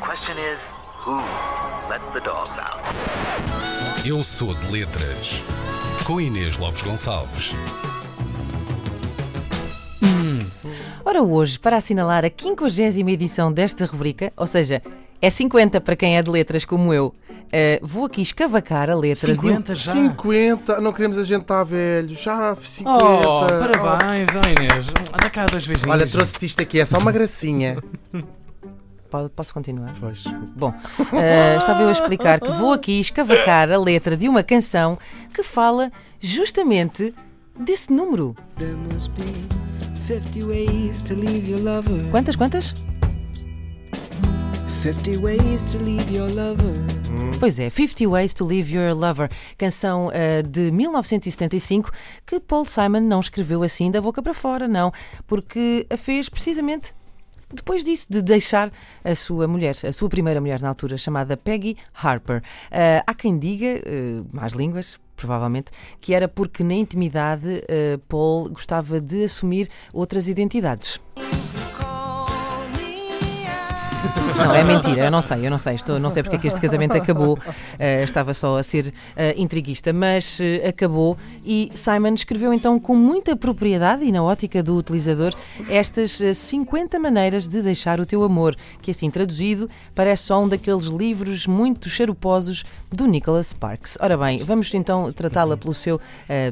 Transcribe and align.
question 0.00 0.36
is, 0.38 0.60
who 1.04 1.16
let 1.90 2.00
the 2.12 2.20
dogs 2.20 2.58
out? 2.58 2.82
Eu 4.04 4.22
sou 4.22 4.54
de 4.54 4.72
letras. 4.72 5.42
Com 6.04 6.20
Inês 6.20 6.56
Lopes 6.56 6.82
Gonçalves. 6.82 7.52
Ora, 11.04 11.22
hoje, 11.22 11.58
para 11.58 11.78
assinalar 11.78 12.24
a 12.24 12.30
50 12.30 13.10
edição 13.10 13.52
desta 13.52 13.86
rubrica, 13.86 14.30
ou 14.36 14.46
seja, 14.46 14.82
é 15.20 15.30
50 15.30 15.80
para 15.80 15.96
quem 15.96 16.16
é 16.16 16.22
de 16.22 16.30
letras 16.30 16.64
como 16.64 16.92
eu, 16.92 17.14
eh, 17.50 17.80
vou 17.82 18.04
aqui 18.04 18.20
escavacar 18.20 18.90
a 18.90 18.94
letra 18.94 19.34
50 19.34 19.74
já. 19.74 19.92
50, 19.92 20.80
não 20.80 20.92
queremos 20.92 21.18
a 21.18 21.24
gente 21.24 21.42
estar 21.42 21.64
velho, 21.64 22.14
já 22.14 22.54
50. 22.54 23.04
Oh, 23.04 23.46
parabéns, 23.46 24.28
oh, 24.34 24.48
Inês. 24.48 24.86
Anda 25.12 25.30
cá 25.30 25.46
dois 25.46 25.66
beijinhos. 25.66 25.90
Olha, 25.90 26.06
trouxe-te 26.06 26.46
isto 26.46 26.62
aqui, 26.62 26.78
é 26.78 26.84
só 26.84 26.98
uma 26.98 27.10
gracinha. 27.10 27.78
Posso 29.34 29.54
continuar? 29.54 29.94
Pois, 29.98 30.18
desculpa. 30.18 30.52
Bom, 30.54 30.74
eh, 31.14 31.56
estava 31.56 31.82
eu 31.82 31.88
a 31.88 31.92
explicar 31.92 32.40
que 32.40 32.50
vou 32.52 32.72
aqui 32.72 33.00
escavacar 33.00 33.70
a 33.70 33.78
letra 33.78 34.16
de 34.16 34.28
uma 34.28 34.42
canção 34.42 34.98
que 35.32 35.42
fala 35.42 35.90
justamente 36.20 37.14
desse 37.58 37.92
número. 37.92 38.36
There 38.56 38.74
must 38.74 39.10
be 39.10 39.24
50 40.06 40.46
ways 40.46 41.00
to 41.02 41.14
leave 41.14 41.50
your 41.50 41.60
lover. 41.60 42.08
Quantas, 42.10 42.36
quantas? 42.36 42.74
50 44.82 45.18
ways 45.18 45.62
to 45.72 45.78
leave 45.78 46.14
your 46.14 46.30
lover. 46.34 46.98
Pois 47.40 47.58
é, 47.58 47.70
50 47.70 48.06
Ways 48.08 48.34
to 48.34 48.44
Leave 48.44 48.74
Your 48.74 48.94
Lover, 48.94 49.30
canção 49.56 50.10
eh, 50.12 50.42
de 50.42 50.72
1975 50.72 51.90
que 52.26 52.40
Paul 52.40 52.64
Simon 52.64 53.00
não 53.00 53.20
escreveu 53.20 53.62
assim 53.62 53.90
da 53.90 54.00
boca 54.00 54.20
para 54.20 54.34
fora, 54.34 54.66
não, 54.66 54.92
porque 55.26 55.86
a 55.88 55.96
fez 55.96 56.28
precisamente 56.28 56.92
depois 57.52 57.82
disso, 57.82 58.06
de 58.10 58.20
deixar 58.20 58.70
a 59.02 59.14
sua 59.14 59.46
mulher, 59.48 59.74
a 59.84 59.92
sua 59.92 60.08
primeira 60.08 60.40
mulher 60.40 60.60
na 60.60 60.68
altura, 60.68 60.96
chamada 60.98 61.36
Peggy 61.36 61.76
Harper. 61.94 62.42
Eh, 62.70 63.02
há 63.06 63.14
quem 63.14 63.38
diga, 63.38 63.66
eh, 63.66 64.22
mais 64.32 64.52
línguas, 64.52 64.98
provavelmente, 65.16 65.70
que 66.00 66.14
era 66.14 66.28
porque 66.28 66.62
na 66.62 66.74
intimidade 66.74 67.64
eh, 67.68 67.98
Paul 68.08 68.50
gostava 68.50 69.00
de 69.00 69.24
assumir 69.24 69.68
outras 69.92 70.28
identidades. 70.28 71.00
Não, 74.36 74.54
é 74.54 74.62
mentira, 74.62 75.06
eu 75.06 75.10
não 75.10 75.20
sei, 75.20 75.46
eu 75.46 75.50
não 75.50 75.58
sei, 75.58 75.74
estou, 75.74 75.98
não 75.98 76.10
sei 76.10 76.22
porque 76.22 76.36
é 76.36 76.38
que 76.38 76.46
este 76.46 76.60
casamento 76.60 76.96
acabou, 76.96 77.36
eh, 77.78 78.04
estava 78.04 78.32
só 78.32 78.56
a 78.56 78.62
ser 78.62 78.94
eh, 79.16 79.34
intriguista, 79.36 79.92
mas 79.92 80.38
eh, 80.40 80.68
acabou 80.68 81.18
e 81.44 81.70
Simon 81.74 82.14
escreveu 82.14 82.52
então 82.52 82.78
com 82.78 82.94
muita 82.94 83.34
propriedade 83.34 84.04
e 84.04 84.12
na 84.12 84.22
ótica 84.22 84.62
do 84.62 84.76
utilizador 84.76 85.34
estas 85.68 86.20
eh, 86.20 86.32
50 86.32 86.98
maneiras 87.00 87.48
de 87.48 87.60
deixar 87.62 87.98
o 87.98 88.06
teu 88.06 88.22
amor, 88.22 88.56
que 88.80 88.92
assim 88.92 89.10
traduzido 89.10 89.68
parece 89.92 90.24
só 90.24 90.40
um 90.40 90.48
daqueles 90.48 90.84
livros 90.84 91.46
muito 91.46 91.90
charuposos 91.90 92.64
do 92.92 93.06
Nicholas 93.06 93.48
Sparks. 93.48 93.98
Ora 94.00 94.16
bem, 94.16 94.38
vamos 94.44 94.72
então 94.72 95.12
tratá-la 95.12 95.58
pelo 95.58 95.74
seu 95.74 96.00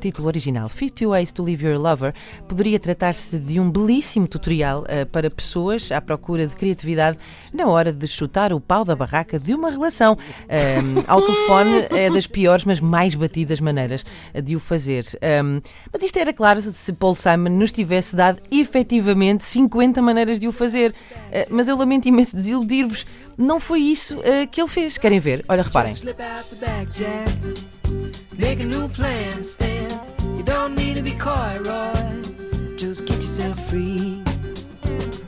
título 0.00 0.28
original, 0.28 0.66
50 0.66 1.06
Ways 1.06 1.30
to 1.30 1.42
Leave 1.42 1.66
Your 1.66 1.78
Lover. 1.78 2.14
Poderia 2.48 2.80
tratar-se 2.80 3.38
de 3.38 3.60
um 3.60 3.70
belíssimo 3.70 4.26
tutorial 4.26 4.84
para 5.10 5.28
pessoas 5.28 5.92
à 5.92 6.00
procura 6.00 6.46
de 6.46 6.56
criatividade 6.56 7.18
na 7.52 7.66
hora 7.66 7.92
de 7.92 8.06
chutar 8.06 8.52
o 8.52 8.60
pau 8.60 8.84
da 8.84 8.94
barraca 8.94 9.38
de 9.38 9.54
uma 9.54 9.70
relação. 9.70 10.16
Um, 10.48 11.02
ao 11.06 11.22
telefone 11.22 11.86
é 11.90 12.10
das 12.10 12.26
piores, 12.26 12.64
mas 12.64 12.80
mais 12.80 13.14
batidas 13.14 13.60
maneiras 13.60 14.04
de 14.42 14.56
o 14.56 14.60
fazer. 14.60 15.04
Um, 15.44 15.60
mas 15.92 16.02
isto 16.02 16.18
era 16.18 16.32
claro 16.32 16.60
se 16.60 16.92
Paul 16.92 17.14
Simon 17.14 17.50
nos 17.50 17.72
tivesse 17.72 18.14
dado 18.14 18.40
efetivamente 18.50 19.44
50 19.44 20.00
maneiras 20.02 20.38
de 20.38 20.48
o 20.48 20.52
fazer. 20.52 20.90
Uh, 20.90 21.46
mas 21.50 21.68
eu 21.68 21.76
lamento 21.76 22.08
imenso 22.08 22.36
desiludir-vos. 22.36 23.06
Não 23.36 23.58
foi 23.58 23.80
isso 23.80 24.18
uh, 24.18 24.46
que 24.50 24.60
ele 24.60 24.68
fez. 24.68 24.98
Querem 24.98 25.18
ver? 25.18 25.44
Olha, 25.48 25.62
reparem. 25.62 25.94
Just 32.82 33.06
get 33.06 33.22
yourself 33.22 33.58
free. 33.70 34.24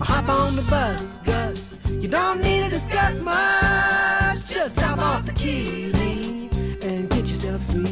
Hop 0.00 0.28
on 0.28 0.54
the 0.54 0.62
bus, 0.70 1.18
Gus. 1.24 1.49
You 2.00 2.08
don't 2.08 2.40
need 2.40 2.62
to 2.62 2.70
discuss 2.70 3.20
much. 3.20 4.46
Just 4.46 4.74
drop 4.74 4.98
off 4.98 5.26
the 5.26 5.32
key, 5.32 5.92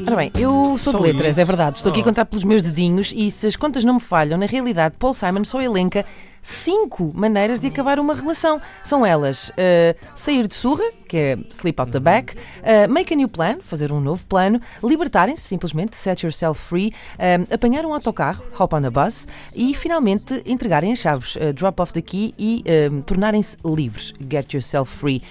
Ora 0.07 0.17
bem, 0.17 0.33
eu 0.35 0.77
sou 0.77 0.95
de 0.95 1.03
letras, 1.03 1.39
é 1.39 1.45
verdade. 1.45 1.77
Estou 1.77 1.91
aqui 1.91 2.01
a 2.01 2.03
Oh. 2.03 2.05
contar 2.07 2.25
pelos 2.25 2.43
meus 2.45 2.63
dedinhos 2.63 3.13
e 3.15 3.31
se 3.31 3.47
as 3.47 3.55
contas 3.55 3.85
não 3.85 3.95
me 3.95 4.01
falham, 4.01 4.37
na 4.37 4.47
realidade, 4.47 4.97
Paul 4.99 5.15
Simon 5.15 5.45
só 5.45 5.61
elenca 5.61 6.05
cinco 6.43 7.13
maneiras 7.15 7.61
de 7.61 7.69
acabar 7.69 8.01
uma 8.01 8.15
relação. 8.15 8.61
São 8.83 9.07
elas 9.07 9.53
eh, 9.57 9.95
sair 10.17 10.49
de 10.49 10.55
surra, 10.55 10.83
que 11.07 11.17
é 11.17 11.39
sleep 11.51 11.79
out 11.81 11.93
the 11.93 12.01
back, 12.01 12.35
eh, 12.63 12.87
make 12.89 13.13
a 13.13 13.17
new 13.17 13.29
plan, 13.29 13.59
fazer 13.61 13.93
um 13.93 14.01
novo 14.01 14.25
plano, 14.27 14.61
libertarem-se, 14.83 15.43
simplesmente, 15.43 15.95
set 15.95 16.25
yourself 16.25 16.61
free, 16.61 16.93
eh, 17.19 17.39
apanhar 17.53 17.85
um 17.87 17.93
autocarro, 17.95 18.43
hop 18.59 18.73
on 18.73 18.85
a 18.85 18.91
bus 18.91 19.29
e 19.55 19.75
finalmente 19.75 20.43
entregarem 20.45 20.93
as 20.93 20.99
chaves, 20.99 21.37
drop 21.55 21.81
off 21.81 21.93
the 21.93 22.03
key 22.03 22.35
e 22.39 22.65
tornarem-se 23.07 23.57
livres, 23.65 24.13
get 24.29 24.53
yourself 24.55 24.91
free. 24.91 25.23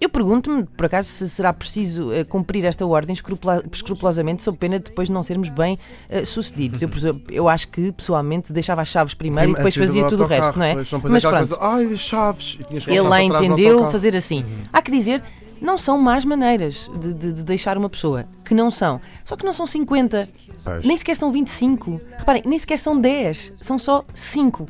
Eu 0.00 0.08
pergunto-me, 0.10 0.64
por 0.64 0.86
acaso, 0.86 1.08
se 1.08 1.28
será 1.28 1.52
preciso 1.52 2.12
eh, 2.12 2.22
cumprir 2.24 2.64
esta 2.64 2.84
ordem 2.86 3.14
escrupula- 3.14 3.62
escrupulosamente 3.72 4.42
sob 4.42 4.58
pena 4.58 4.78
de 4.78 4.84
depois 4.86 5.08
não 5.08 5.22
sermos 5.22 5.48
bem 5.48 5.78
eh, 6.08 6.24
sucedidos. 6.24 6.82
Eu, 6.82 6.90
eu 7.30 7.48
acho 7.48 7.68
que, 7.68 7.90
pessoalmente, 7.92 8.52
deixava 8.52 8.82
as 8.82 8.88
chaves 8.88 9.14
primeiro 9.14 9.52
e 9.52 9.54
depois 9.54 9.74
Antes 9.76 9.88
fazia 9.88 10.02
do 10.04 10.08
tudo 10.10 10.24
o 10.24 10.26
resto, 10.26 10.58
não 10.58 10.66
é? 10.66 10.74
não, 10.74 10.84
Mas 11.04 11.22
pronto, 11.24 11.36
coisa, 11.48 11.58
ai, 11.60 11.96
chaves. 11.96 12.58
E 12.86 12.90
ele 12.90 13.00
lá 13.00 13.22
entendeu 13.22 13.90
fazer 13.90 14.14
assim. 14.14 14.44
Há 14.72 14.82
que 14.82 14.90
dizer, 14.90 15.22
não 15.60 15.78
são 15.78 15.96
más 15.98 16.24
maneiras 16.26 16.90
de, 17.00 17.14
de- 17.14 17.32
de 17.32 17.42
deixar 17.42 17.78
uma 17.78 17.88
pessoa. 17.88 18.26
Que 18.44 18.52
não 18.54 18.70
são. 18.70 19.00
Só 19.24 19.34
que 19.36 19.44
não 19.46 19.54
são 19.54 19.66
50. 19.66 20.28
Pois. 20.62 20.84
Nem 20.84 20.96
sequer 20.96 21.16
são 21.16 21.32
25. 21.32 22.00
Reparem, 22.18 22.42
nem 22.44 22.58
sequer 22.58 22.78
são 22.78 23.00
10. 23.00 23.54
São 23.62 23.78
só 23.78 24.04
5. 24.12 24.68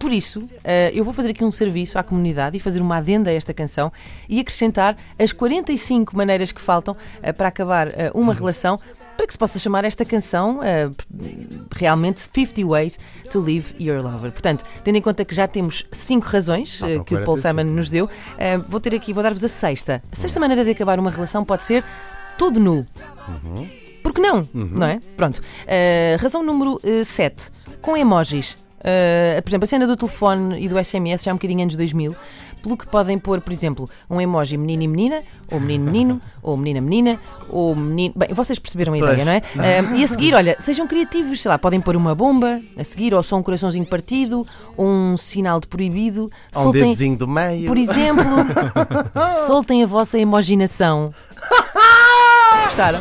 Por 0.00 0.10
isso, 0.10 0.48
eh, 0.64 0.90
eu 0.94 1.04
vou 1.04 1.12
fazer 1.12 1.30
aqui 1.30 1.44
um 1.44 1.52
serviço 1.52 1.98
à 1.98 2.02
comunidade 2.02 2.56
e 2.56 2.60
fazer 2.60 2.80
uma 2.80 2.96
adenda 2.96 3.28
a 3.30 3.34
esta 3.34 3.52
canção 3.52 3.92
e 4.26 4.40
acrescentar 4.40 4.96
as 5.18 5.30
45 5.30 6.16
maneiras 6.16 6.50
que 6.50 6.60
faltam 6.60 6.96
eh, 7.22 7.32
para 7.32 7.48
acabar 7.48 7.88
eh, 7.88 8.10
uma 8.14 8.32
relação 8.34 8.80
para 9.20 9.26
que 9.26 9.34
se 9.34 9.38
possa 9.38 9.58
chamar 9.58 9.84
esta 9.84 10.02
canção 10.02 10.60
eh, 10.62 10.88
realmente 11.76 12.20
50 12.20 12.66
Ways 12.66 12.98
to 13.30 13.38
Leave 13.38 13.74
Your 13.78 14.02
Lover. 14.02 14.32
Portanto, 14.32 14.64
tendo 14.82 14.96
em 14.96 15.02
conta 15.02 15.26
que 15.26 15.34
já 15.34 15.46
temos 15.46 15.86
cinco 15.92 16.26
razões 16.26 16.76
Faltam 16.76 17.04
que 17.04 17.14
o 17.14 17.18
Paul 17.18 17.36
45. 17.36 17.48
Simon 17.48 17.76
nos 17.76 17.90
deu, 17.90 18.08
eh, 18.38 18.56
vou 18.56 18.80
ter 18.80 18.94
aqui, 18.94 19.12
vou 19.12 19.22
dar-vos 19.22 19.44
a 19.44 19.48
sexta. 19.48 20.02
A 20.10 20.16
sexta 20.16 20.40
maneira 20.40 20.64
de 20.64 20.70
acabar 20.70 20.98
uma 20.98 21.10
relação 21.10 21.44
pode 21.44 21.62
ser 21.64 21.84
todo 22.38 22.58
nu. 22.58 22.86
Por 24.02 24.14
que 24.14 24.22
não? 24.22 24.48
Não 24.54 24.86
é? 24.86 24.98
Pronto. 25.14 25.36
Uh, 25.38 26.16
razão 26.18 26.42
número 26.42 26.80
7. 27.04 27.50
com 27.82 27.94
emojis. 27.94 28.56
Uh, 28.80 29.42
por 29.42 29.50
exemplo, 29.50 29.64
a 29.64 29.66
cena 29.66 29.86
do 29.86 29.96
telefone 29.96 30.64
e 30.64 30.68
do 30.68 30.82
SMS 30.82 31.22
já 31.22 31.30
é 31.30 31.34
um 31.34 31.36
bocadinho 31.36 31.62
anos 31.62 31.76
2000. 31.76 32.16
Pelo 32.62 32.76
que 32.76 32.86
podem 32.86 33.18
pôr, 33.18 33.40
por 33.40 33.52
exemplo, 33.52 33.88
um 34.08 34.20
emoji 34.20 34.56
menino 34.56 34.82
e 34.82 34.88
menina, 34.88 35.22
ou 35.50 35.58
menino 35.58 35.84
menino, 35.84 36.20
ou 36.42 36.56
menina 36.56 36.80
menina, 36.80 37.20
ou 37.48 37.74
menino. 37.74 38.14
Bem, 38.16 38.28
vocês 38.34 38.58
perceberam 38.58 38.92
a 38.94 38.98
Pois. 38.98 39.12
ideia, 39.12 39.24
não 39.24 39.32
é? 39.32 39.38
Uh, 39.38 39.96
e 39.96 40.04
a 40.04 40.08
seguir, 40.08 40.34
olha, 40.34 40.56
sejam 40.58 40.86
criativos, 40.86 41.40
sei 41.40 41.50
lá, 41.50 41.58
podem 41.58 41.80
pôr 41.80 41.96
uma 41.96 42.14
bomba 42.14 42.60
a 42.78 42.84
seguir, 42.84 43.14
ou 43.14 43.22
só 43.22 43.36
um 43.36 43.42
coraçãozinho 43.42 43.86
partido, 43.86 44.46
ou 44.76 44.86
um 44.86 45.16
sinal 45.16 45.60
de 45.60 45.66
proibido. 45.66 46.30
Há 46.54 46.60
um 46.60 46.72
dedozinho 46.72 47.16
do 47.16 47.28
meio. 47.28 47.66
Por 47.66 47.78
exemplo, 47.78 48.24
soltem 49.46 49.82
a 49.82 49.86
vossa 49.86 50.18
imaginação. 50.18 51.14
Gostaram? 52.64 53.00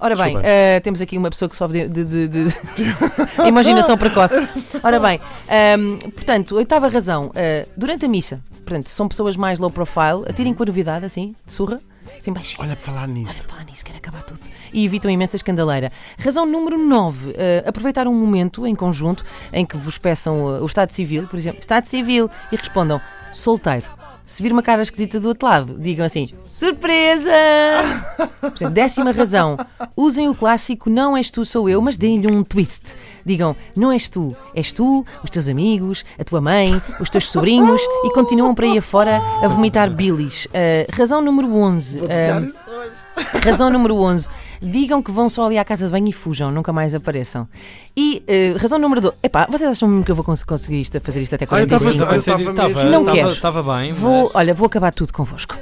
Ora 0.00 0.16
bem, 0.16 0.38
eh, 0.42 0.80
temos 0.80 1.00
aqui 1.00 1.18
uma 1.18 1.28
pessoa 1.30 1.48
que 1.48 1.56
sofre 1.56 1.86
de, 1.88 2.04
de- 2.04 2.28
de- 2.28 2.44
de 2.48 2.94
imaginação 3.46 3.98
precoce. 3.98 4.34
Ora 4.82 4.98
bem, 4.98 5.20
ehm, 5.48 5.98
portanto, 5.98 6.56
oitava 6.56 6.88
razão, 6.88 7.30
eh, 7.34 7.66
durante 7.76 8.06
a 8.06 8.08
missa, 8.08 8.40
portanto, 8.64 8.88
são 8.88 9.06
pessoas 9.08 9.36
mais 9.36 9.58
low 9.58 9.70
profile, 9.70 10.24
atirem 10.28 10.54
com 10.54 10.62
a 10.62 10.66
novidade, 10.66 11.04
assim, 11.04 11.34
de 11.44 11.52
surra, 11.52 11.80
assim 12.16 12.32
baixinho. 12.32 12.62
Olha, 12.62 12.74
para 12.76 12.84
falar 12.84 13.06
nisso. 13.08 13.46
Falar 13.48 13.64
nisso, 13.64 13.84
quero 13.84 13.98
acabar 13.98 14.22
tudo. 14.22 14.40
E 14.72 14.84
evitam 14.84 15.10
imensa 15.10 15.36
escandaleira. 15.36 15.92
Razão 16.18 16.46
número 16.46 16.78
9. 16.78 17.34
aproveitar 17.66 18.06
um 18.08 18.14
momento 18.14 18.66
em 18.66 18.74
conjunto 18.74 19.22
em 19.52 19.66
que 19.66 19.76
vos 19.76 19.98
peçam 19.98 20.56
eh, 20.56 20.60
o 20.60 20.66
Estado 20.66 20.92
Civil, 20.92 21.26
por 21.26 21.38
exemplo, 21.38 21.60
Estado 21.60 21.84
Civil, 21.86 22.30
e 22.50 22.56
respondam 22.56 23.00
solteiro. 23.32 23.99
Se 24.30 24.44
vir 24.44 24.52
uma 24.52 24.62
cara 24.62 24.80
esquisita 24.80 25.18
do 25.18 25.26
outro 25.26 25.48
lado, 25.48 25.76
digam 25.76 26.06
assim: 26.06 26.28
surpresa! 26.48 27.32
Por 28.40 28.52
exemplo, 28.54 28.70
décima 28.70 29.10
razão. 29.10 29.58
Usem 29.96 30.28
o 30.28 30.36
clássico 30.36 30.88
Não 30.88 31.16
és 31.16 31.32
tu, 31.32 31.44
sou 31.44 31.68
eu, 31.68 31.82
mas 31.82 31.96
deem-lhe 31.96 32.32
um 32.32 32.44
twist. 32.44 32.94
Digam: 33.26 33.56
Não 33.74 33.90
és 33.90 34.08
tu, 34.08 34.36
és 34.54 34.72
tu, 34.72 35.04
os 35.24 35.30
teus 35.30 35.48
amigos, 35.48 36.04
a 36.16 36.22
tua 36.22 36.40
mãe, 36.40 36.80
os 37.00 37.10
teus 37.10 37.28
sobrinhos 37.28 37.82
e 38.04 38.12
continuam 38.12 38.54
para 38.54 38.66
aí 38.66 38.78
afora 38.78 39.20
a 39.42 39.48
vomitar 39.48 39.90
bilis. 39.90 40.44
Uh, 40.44 40.86
razão 40.92 41.20
número 41.20 41.52
11. 41.52 41.98
Vou 41.98 42.06
desenhar 42.06 42.40
Um, 42.40 42.44
isso 42.44 42.69
hoje. 42.80 42.90
Razão 43.44 43.70
número 43.70 43.94
11. 43.96 44.28
Digam 44.62 45.02
que 45.02 45.10
vão 45.10 45.28
só 45.28 45.46
ali 45.46 45.56
à 45.58 45.64
casa 45.64 45.86
de 45.86 45.92
banho 45.92 46.08
e 46.08 46.12
fujam, 46.12 46.50
nunca 46.50 46.72
mais 46.72 46.94
apareçam. 46.94 47.48
E 47.96 48.22
eh, 48.26 48.54
razão 48.58 48.78
número 48.78 49.00
12. 49.00 49.14
Epá, 49.22 49.46
vocês 49.50 49.70
acham 49.70 49.88
mesmo 49.88 50.04
que 50.04 50.10
eu 50.10 50.14
vou 50.14 50.24
cons- 50.24 50.44
conseguir 50.44 50.80
isto, 50.80 51.00
fazer 51.00 51.22
isto 51.22 51.34
até 51.34 51.46
Ah, 51.50 51.60
eu 51.60 51.66
tava- 51.66 51.84
45? 51.84 52.42
eu 52.42 52.54
tava 52.54 52.68
mesmo- 52.68 52.90
Não 52.90 53.00
Estava 53.00 53.16
quero. 53.16 53.30
estava 53.30 53.62
bem. 53.78 53.92
Vou, 53.92 54.24
mas- 54.24 54.34
olha, 54.34 54.54
vou 54.54 54.66
acabar 54.66 54.92
tudo 54.92 55.12
convosco. 55.12 55.56